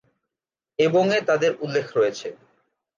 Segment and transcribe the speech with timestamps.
[0.79, 2.27] এবং -এ তাদের উল্লেখ রয়েছে।